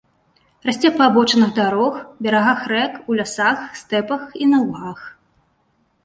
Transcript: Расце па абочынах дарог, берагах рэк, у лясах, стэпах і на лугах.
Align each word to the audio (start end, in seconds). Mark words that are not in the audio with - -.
Расце 0.67 0.89
па 0.93 1.01
абочынах 1.09 1.51
дарог, 1.57 1.99
берагах 2.27 2.61
рэк, 2.71 2.93
у 3.11 3.17
лясах, 3.19 3.59
стэпах 3.81 4.23
і 4.47 4.49
на 4.55 4.63
лугах. 4.63 4.99